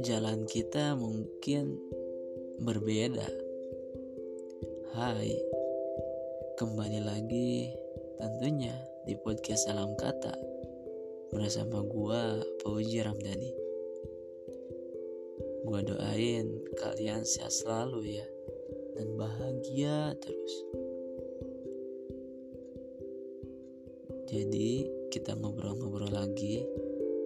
Jalan 0.00 0.48
kita 0.48 0.96
mungkin 0.96 1.76
berbeda. 2.64 3.28
Hai, 4.96 5.36
kembali 6.56 7.04
lagi 7.04 7.76
tentunya 8.16 8.72
di 9.04 9.20
podcast 9.20 9.68
Salam 9.68 9.92
Kata 10.00 10.32
bersama 11.28 11.84
gua 11.84 12.40
Fauji 12.64 13.04
Ramdhani. 13.04 13.52
Gua 15.68 15.84
doain 15.84 16.56
kalian 16.72 17.20
sehat 17.20 17.52
selalu 17.52 18.16
ya 18.16 18.24
dan 18.96 19.12
bahagia 19.12 20.16
terus. 20.24 20.54
Jadi 24.28 24.84
kita 25.08 25.32
ngobrol-ngobrol 25.40 26.12
lagi 26.12 26.60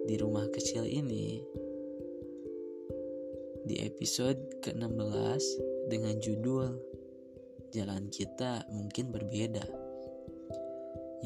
di 0.07 0.15
rumah 0.15 0.47
kecil 0.55 0.87
ini. 0.87 1.43
Di 3.67 3.83
episode 3.83 4.63
ke-16 4.63 5.43
dengan 5.91 6.15
judul 6.23 6.71
Jalan 7.75 8.07
Kita 8.07 8.63
Mungkin 8.71 9.11
Berbeda 9.11 9.67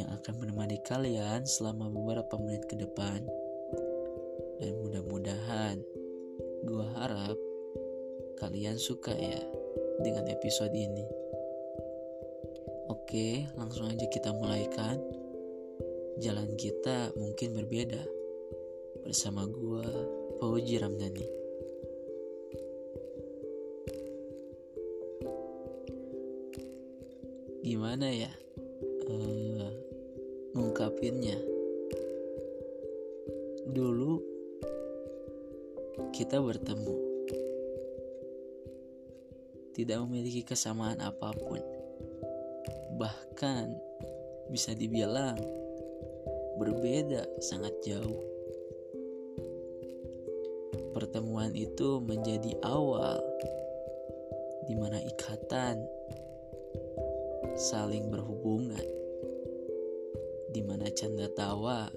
yang 0.01 0.09
akan 0.17 0.33
menemani 0.41 0.81
kalian 0.81 1.45
selama 1.45 1.93
beberapa 1.93 2.41
menit 2.41 2.65
ke 2.65 2.73
depan. 2.73 3.21
Dan 4.57 4.81
mudah-mudahan 4.81 5.77
gua 6.65 6.89
harap 7.05 7.37
kalian 8.41 8.81
suka 8.81 9.13
ya 9.13 9.45
dengan 10.01 10.25
episode 10.25 10.73
ini. 10.73 11.05
Oke 12.89 13.45
langsung 13.53 13.85
aja 13.85 14.09
kita 14.09 14.33
mulaikan 14.33 15.26
jalan 16.17 16.53
kita 16.57 17.13
mungkin 17.17 17.57
berbeda 17.57 18.01
bersama 19.05 19.45
gua 19.45 19.85
Fauji 20.41 20.77
Ramdhani. 20.81 21.27
Gimana 27.67 28.07
ya 28.09 28.31
uh? 29.11 29.37
Dulu 33.67 34.17
kita 36.15 36.41
bertemu, 36.41 36.95
tidak 39.77 39.97
memiliki 40.01 40.41
kesamaan 40.41 40.97
apa 40.97 41.29
pun, 41.37 41.61
bahkan 42.97 43.69
bisa 44.49 44.73
dibilang 44.73 45.37
berbeda 46.57 47.23
sangat 47.39 47.73
jauh. 47.85 48.21
Pertemuan 50.97 51.53
itu 51.53 52.01
menjadi 52.01 52.57
awal 52.65 53.21
di 54.65 54.73
mana 54.73 54.97
ikatan 54.99 55.85
saling 57.55 58.09
berhubungan, 58.09 58.83
di 60.51 60.61
mana 60.65 60.89
canda 60.91 61.29
tawa 61.31 61.87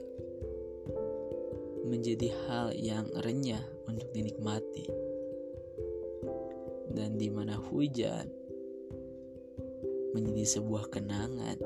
menjadi 1.88 2.30
hal 2.46 2.76
yang 2.76 3.08
renyah 3.24 3.64
untuk 3.88 4.12
dinikmati, 4.14 4.86
dan 6.94 7.18
di 7.18 7.32
mana 7.32 7.58
hujan 7.58 8.28
menjadi 10.14 10.60
sebuah 10.60 10.92
kenangan 10.92 11.58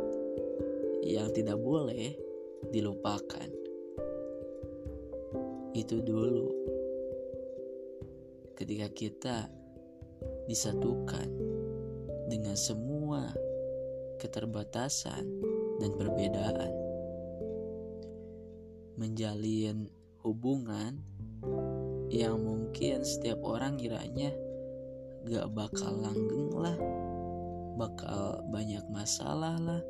yang 1.04 1.28
tidak 1.36 1.60
boleh 1.60 2.23
dilupakan. 2.70 3.48
Itu 5.74 6.00
dulu 6.00 6.48
ketika 8.54 8.88
kita 8.94 9.36
disatukan 10.46 11.26
dengan 12.30 12.54
semua 12.54 13.34
keterbatasan 14.22 15.24
dan 15.82 15.90
perbedaan. 15.98 16.72
Menjalin 18.94 19.90
hubungan 20.22 21.02
yang 22.08 22.38
mungkin 22.40 23.02
setiap 23.02 23.42
orang 23.42 23.74
kiranya 23.74 24.30
gak 25.26 25.50
bakal 25.50 25.92
langgeng 25.98 26.52
lah, 26.54 26.78
bakal 27.74 28.38
banyak 28.54 28.86
masalah 28.88 29.58
lah, 29.58 29.82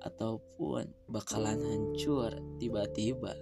ataupun 0.00 0.88
bakalan 1.08 1.60
hancur 1.60 2.32
tiba-tiba. 2.56 3.36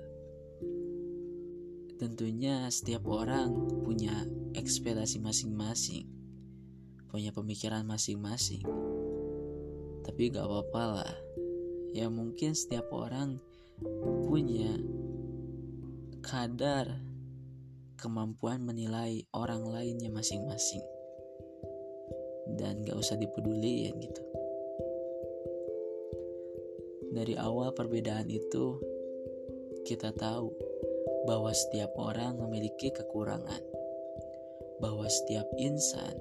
Tentunya 1.98 2.70
setiap 2.70 3.10
orang 3.10 3.82
punya 3.82 4.22
ekspektasi 4.54 5.18
masing-masing, 5.18 6.06
punya 7.10 7.34
pemikiran 7.34 7.82
masing-masing. 7.82 8.62
Tapi 10.06 10.30
gak 10.30 10.46
apa-apa 10.46 10.82
lah, 11.02 11.14
ya 11.90 12.06
mungkin 12.06 12.54
setiap 12.54 12.86
orang 12.94 13.42
punya 14.30 14.78
kadar 16.22 17.02
kemampuan 17.98 18.62
menilai 18.62 19.26
orang 19.34 19.66
lainnya 19.66 20.10
masing-masing. 20.14 20.82
Dan 22.54 22.86
gak 22.86 22.94
usah 22.94 23.18
dipeduliin 23.18 23.98
gitu 23.98 24.27
dari 27.18 27.34
awal 27.34 27.74
perbedaan 27.74 28.30
itu, 28.30 28.78
kita 29.82 30.14
tahu 30.14 30.54
bahwa 31.26 31.50
setiap 31.50 31.90
orang 31.98 32.38
memiliki 32.38 32.94
kekurangan, 32.94 33.58
bahwa 34.78 35.02
setiap 35.10 35.50
insan 35.58 36.14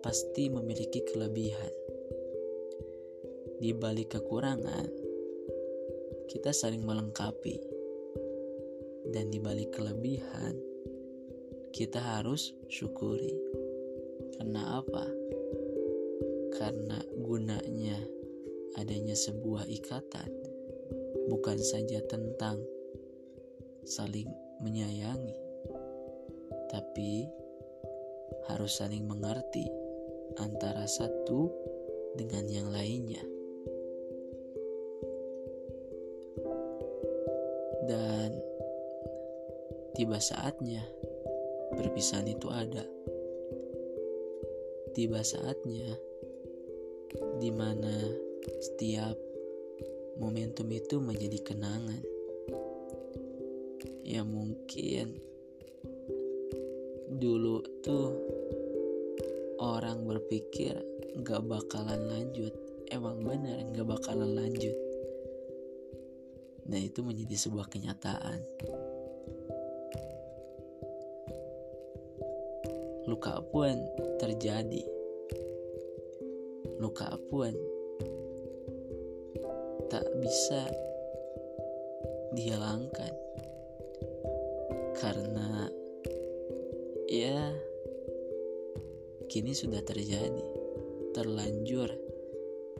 pasti 0.00 0.48
memiliki 0.48 1.04
kelebihan. 1.12 1.68
Di 3.60 3.76
balik 3.76 4.16
kekurangan, 4.16 4.88
kita 6.32 6.56
saling 6.56 6.88
melengkapi, 6.88 7.60
dan 9.12 9.28
di 9.28 9.36
balik 9.44 9.76
kelebihan, 9.76 10.56
kita 11.68 12.00
harus 12.00 12.56
syukuri. 12.72 13.36
Karena 14.40 14.80
apa? 14.80 15.04
Karena 16.56 16.96
gunanya 17.20 18.19
adanya 18.78 19.18
sebuah 19.18 19.66
ikatan 19.66 20.30
bukan 21.30 21.58
saja 21.58 22.02
tentang 22.06 22.58
saling 23.86 24.30
menyayangi, 24.62 25.34
tapi 26.70 27.26
harus 28.50 28.78
saling 28.78 29.06
mengerti 29.06 29.66
antara 30.38 30.86
satu 30.86 31.50
dengan 32.14 32.46
yang 32.46 32.68
lainnya. 32.70 33.22
Dan 37.90 38.30
tiba 39.98 40.22
saatnya 40.22 40.86
perpisahan 41.74 42.30
itu 42.30 42.46
ada. 42.50 42.86
Tiba 44.94 45.22
saatnya 45.22 45.94
di 47.38 47.50
mana 47.50 48.29
setiap 48.60 49.16
momentum 50.20 50.68
itu 50.72 51.00
menjadi 51.00 51.40
kenangan. 51.40 52.02
Ya 54.04 54.26
mungkin 54.26 55.16
dulu 57.20 57.60
tuh 57.80 58.16
orang 59.60 60.04
berpikir 60.08 60.76
gak 61.24 61.44
bakalan 61.46 62.08
lanjut. 62.08 62.52
Emang 62.90 63.22
bener 63.22 63.64
gak 63.72 63.88
bakalan 63.88 64.34
lanjut. 64.34 64.76
Dan 66.64 66.80
itu 66.86 67.00
menjadi 67.02 67.36
sebuah 67.36 67.66
kenyataan. 67.66 68.38
Luka 73.10 73.42
pun 73.50 73.74
terjadi. 74.22 74.84
Luka 76.78 77.10
pun 77.28 77.69
tak 79.90 80.06
bisa 80.22 80.70
dihilangkan. 82.30 83.10
Karena 84.94 85.66
ya 87.10 87.50
kini 89.26 89.50
sudah 89.50 89.82
terjadi 89.82 90.46
terlanjur 91.10 91.90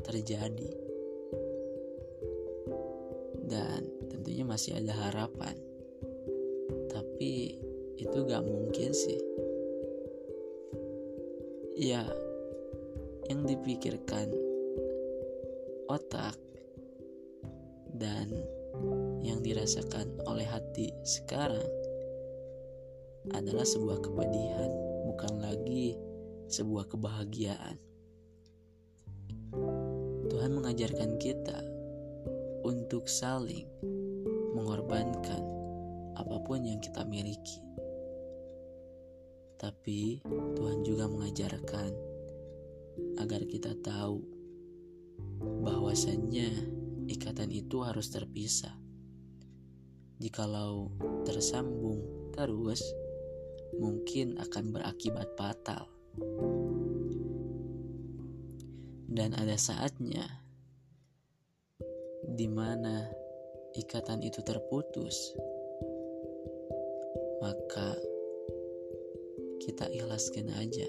terjadi. 0.06 0.70
Dan 3.50 3.82
tentunya 4.06 4.46
masih 4.46 4.78
ada 4.78 4.94
harapan. 4.94 5.58
Tapi 6.86 7.58
itu 7.98 8.18
gak 8.22 8.46
mungkin 8.46 8.94
sih. 8.94 9.18
Ya 11.74 12.06
yang 13.26 13.46
dipikirkan 13.46 14.30
otak 15.90 16.38
dan 18.00 18.32
yang 19.20 19.44
dirasakan 19.44 20.08
oleh 20.24 20.48
hati 20.48 20.88
sekarang 21.04 21.68
adalah 23.36 23.68
sebuah 23.68 24.00
kepedihan, 24.00 24.72
bukan 25.04 25.44
lagi 25.44 25.92
sebuah 26.48 26.88
kebahagiaan. 26.88 27.76
Tuhan 30.32 30.56
mengajarkan 30.56 31.20
kita 31.20 31.60
untuk 32.64 33.04
saling 33.04 33.68
mengorbankan 34.56 35.44
apa 36.16 36.36
pun 36.40 36.64
yang 36.64 36.80
kita 36.80 37.04
miliki. 37.04 37.60
Tapi 39.60 40.24
Tuhan 40.56 40.80
juga 40.88 41.04
mengajarkan 41.04 41.92
agar 43.20 43.44
kita 43.44 43.76
tahu 43.84 44.24
bahwasannya 45.60 46.79
ikatan 47.10 47.50
itu 47.50 47.82
harus 47.82 48.06
terpisah. 48.14 48.70
Jikalau 50.22 50.94
tersambung 51.26 52.30
terus, 52.30 52.86
mungkin 53.74 54.38
akan 54.38 54.70
berakibat 54.70 55.34
fatal. 55.34 55.90
Dan 59.10 59.34
ada 59.34 59.58
saatnya 59.58 60.22
di 62.30 62.46
mana 62.46 63.10
ikatan 63.74 64.22
itu 64.22 64.38
terputus, 64.46 65.34
maka 67.42 67.98
kita 69.58 69.90
ikhlaskan 69.90 70.46
aja. 70.54 70.86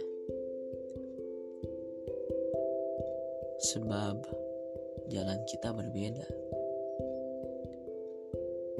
Sebab 3.62 4.50
jalan 5.12 5.44
kita 5.44 5.75
berbeda. 5.75 6.24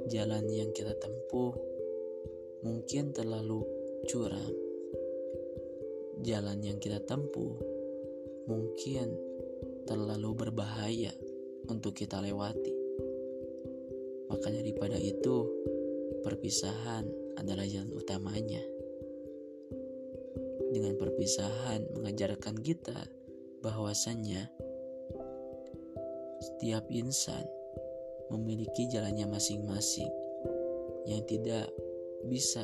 Jalan 0.07 0.48
yang 0.48 0.72
kita 0.72 0.95
tempuh 0.95 1.51
mungkin 2.63 3.12
terlalu 3.12 3.68
curam. 4.07 4.56
Jalan 6.24 6.63
yang 6.63 6.80
kita 6.80 7.04
tempuh 7.04 7.60
mungkin 8.48 9.12
terlalu 9.83 10.31
berbahaya 10.31 11.12
untuk 11.68 12.00
kita 12.00 12.24
lewati. 12.24 12.75
Maka 14.31 14.48
daripada 14.48 14.95
itu, 14.95 15.51
perpisahan 16.24 17.04
adalah 17.36 17.68
jalan 17.68 17.92
utamanya. 17.92 18.63
Dengan 20.72 20.95
perpisahan 20.95 21.92
mengajarkan 21.92 22.56
kita 22.63 22.95
bahwasannya 23.60 24.60
setiap 26.61 26.85
insan 26.93 27.41
memiliki 28.29 28.85
jalannya 28.85 29.25
masing-masing 29.25 30.13
yang 31.09 31.25
tidak 31.25 31.65
bisa 32.29 32.61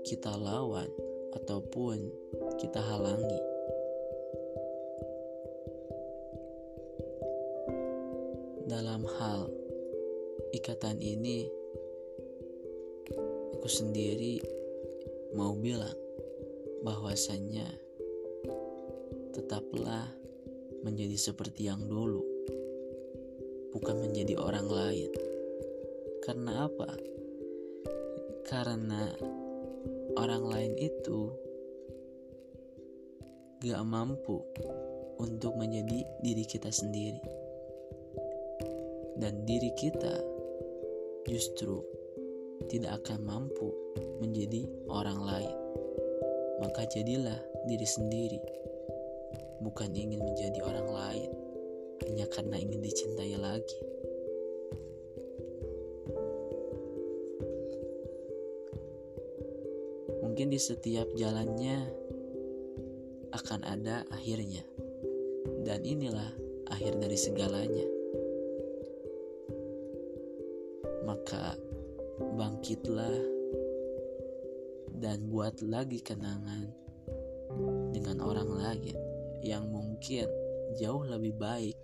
kita 0.00 0.32
lawan 0.32 0.88
ataupun 1.36 2.08
kita 2.56 2.80
halangi. 2.80 3.42
Dalam 8.64 9.04
hal 9.04 9.44
ikatan 10.56 10.96
ini, 10.96 11.52
aku 13.60 13.68
sendiri 13.68 14.40
mau 15.36 15.52
bilang 15.52 16.00
bahwasannya 16.80 17.68
tetaplah 19.36 20.08
menjadi 20.80 21.20
seperti 21.20 21.68
yang 21.68 21.84
dulu, 21.84 22.31
bukan 23.72 23.96
menjadi 23.98 24.38
orang 24.38 24.68
lain. 24.68 25.10
Karena 26.22 26.70
apa? 26.70 26.90
Karena 28.46 29.10
orang 30.14 30.44
lain 30.46 30.72
itu 30.78 31.32
gak 33.64 33.82
mampu 33.82 34.38
untuk 35.18 35.56
menjadi 35.58 36.04
diri 36.22 36.44
kita 36.46 36.70
sendiri, 36.70 37.22
dan 39.18 39.42
diri 39.48 39.70
kita 39.74 40.20
justru 41.26 41.82
tidak 42.70 43.02
akan 43.02 43.22
mampu 43.26 43.70
menjadi 44.18 44.66
orang 44.90 45.20
lain 45.22 45.62
maka 46.62 46.86
jadilah 46.86 47.42
diri 47.66 47.82
sendiri, 47.82 48.38
bukan 49.58 49.90
ingin 49.90 50.22
menjadi 50.22 50.62
orang 50.62 50.88
lain 50.94 51.30
hanya 52.02 52.26
karena 52.26 52.58
ingin 52.58 52.82
dicintai 52.82 53.38
lagi. 53.38 53.80
Mungkin 60.22 60.48
di 60.48 60.58
setiap 60.58 61.12
jalannya 61.14 61.86
akan 63.32 63.60
ada 63.62 64.04
akhirnya, 64.10 64.64
dan 65.64 65.84
inilah 65.84 66.32
akhir 66.72 66.98
dari 66.98 67.18
segalanya. 67.20 67.86
Maka 71.04 71.56
bangkitlah 72.38 73.18
dan 75.02 75.28
buat 75.28 75.60
lagi 75.60 76.00
kenangan 76.00 76.70
dengan 77.92 78.22
orang 78.24 78.48
lain 78.48 78.96
yang 79.44 79.68
mungkin 79.68 80.30
jauh 80.78 81.04
lebih 81.04 81.36
baik 81.36 81.76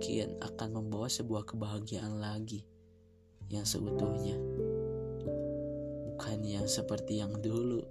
mungkin 0.00 0.32
akan 0.40 0.80
membawa 0.80 1.12
sebuah 1.12 1.44
kebahagiaan 1.44 2.24
lagi 2.24 2.64
yang 3.52 3.68
seutuhnya. 3.68 4.32
Bukan 6.08 6.40
yang 6.40 6.64
seperti 6.64 7.20
yang 7.20 7.36
dulu 7.36 7.84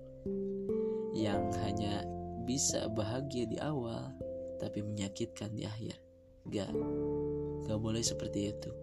yang 1.13 1.53
hanya 1.61 2.01
bisa 2.49 2.89
bahagia 2.89 3.45
di 3.45 3.61
awal 3.61 4.09
tapi 4.57 4.81
menyakitkan 4.81 5.53
di 5.53 5.69
akhir. 5.69 6.01
Gak 6.49 6.73
gak 7.69 7.77
boleh 7.77 8.01
seperti 8.01 8.57
itu. 8.57 8.73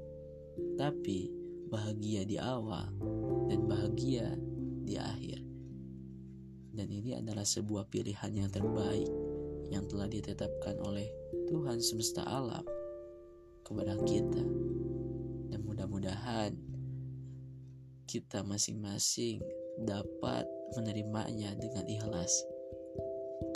Tapi 0.79 1.26
bahagia 1.67 2.22
di 2.22 2.38
awal 2.38 2.94
dan 3.50 3.67
bahagia 3.67 4.38
di 4.87 5.02
akhir. 5.02 5.43
Dan 6.79 6.94
ini 6.94 7.19
adalah 7.19 7.43
sebuah 7.43 7.90
pilihan 7.90 8.31
yang 8.38 8.55
terbaik 8.55 9.11
yang 9.75 9.82
telah 9.90 10.06
ditetapkan 10.06 10.79
oleh 10.79 11.11
Tuhan 11.50 11.82
semesta 11.82 12.22
alam 12.22 12.75
kepada 13.67 13.99
kita. 14.07 14.45
Dan 15.51 15.61
mudah-mudahan 15.67 16.55
kita 18.06 18.46
masing-masing 18.46 19.43
dapat 19.82 20.46
menerimanya 20.79 21.51
dengan 21.58 21.82
ikhlas. 21.91 22.46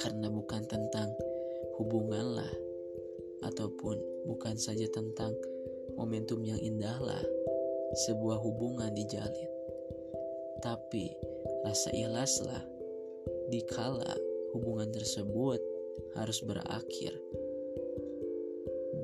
Karena 0.03 0.27
bukan 0.27 0.67
tentang 0.67 1.15
hubungan 1.79 2.43
lah 2.43 2.53
ataupun 3.47 3.97
bukan 4.27 4.59
saja 4.59 4.91
tentang 4.91 5.33
momentum 5.95 6.43
yang 6.43 6.59
indah 6.59 6.99
lah 7.01 7.25
sebuah 8.05 8.37
hubungan 8.37 8.93
dijalin 8.93 9.51
tapi 10.61 11.09
rasa 11.65 11.89
ikhlaslah 11.97 12.61
dikala 13.49 14.13
hubungan 14.53 14.93
tersebut 14.93 15.61
harus 16.17 16.41
berakhir. 16.45 17.17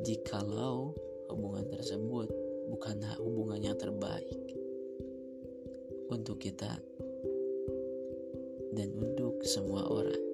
Jikalau 0.06 0.94
hubungan 1.26 1.66
tersebut 1.66 2.30
bukan 2.70 3.02
hubungan 3.18 3.58
yang 3.58 3.74
terbaik 3.74 4.38
untuk 6.14 6.38
kita 6.38 6.78
dan 8.70 8.88
untuk 8.94 9.42
semua 9.42 9.82
orang. 9.82 10.24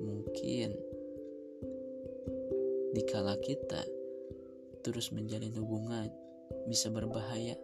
Mungkin 0.00 0.72
dikala 2.96 3.36
kita 3.44 3.84
terus 4.80 5.12
menjalin 5.12 5.52
hubungan 5.52 6.08
bisa 6.64 6.88
berbahaya 6.88 7.60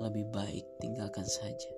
lebih 0.00 0.32
baik 0.32 0.64
tinggalkan 0.80 1.28
saja. 1.28 1.68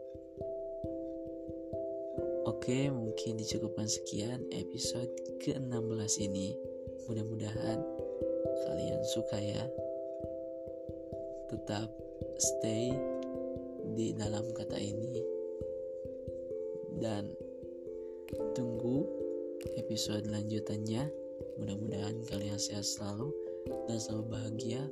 Oke, 2.46 2.86
mungkin 2.86 3.34
dicukupkan 3.34 3.90
sekian 3.90 4.46
episode 4.54 5.10
ke-16 5.42 6.14
ini. 6.22 6.69
Mudah-mudahan 7.06 7.78
kalian 8.66 9.00
suka 9.06 9.38
ya. 9.40 9.64
Tetap 11.48 11.88
stay 12.36 12.92
di 13.96 14.12
dalam 14.16 14.50
kata 14.52 14.76
ini 14.76 15.22
dan 17.00 17.30
tunggu 18.52 19.06
episode 19.80 20.28
lanjutannya. 20.28 21.08
Mudah-mudahan 21.60 22.20
kalian 22.28 22.60
sehat 22.60 22.84
selalu 22.84 23.32
dan 23.88 23.96
selalu 23.96 24.24
bahagia. 24.28 24.82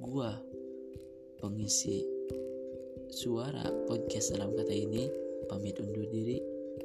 Gua 0.00 0.32
pengisi 1.40 2.04
suara 3.10 3.66
podcast 3.90 4.36
dalam 4.36 4.54
kata 4.54 4.70
ini 4.70 5.10
pamit 5.50 5.82
undur 5.82 6.06
diri 6.06 6.38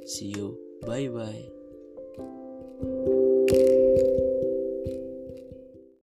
see 0.09 0.33
you 0.33 0.57
bye 0.81 1.05
bye 1.11 1.45